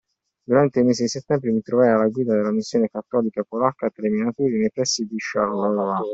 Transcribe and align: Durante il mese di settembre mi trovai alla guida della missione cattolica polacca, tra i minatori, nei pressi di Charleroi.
Durante 0.47 0.79
il 0.79 0.85
mese 0.87 1.03
di 1.03 1.09
settembre 1.09 1.51
mi 1.51 1.61
trovai 1.61 1.89
alla 1.89 2.07
guida 2.07 2.33
della 2.33 2.49
missione 2.51 2.89
cattolica 2.89 3.43
polacca, 3.43 3.91
tra 3.91 4.07
i 4.07 4.09
minatori, 4.09 4.57
nei 4.57 4.71
pressi 4.71 5.03
di 5.05 5.15
Charleroi. 5.17 6.09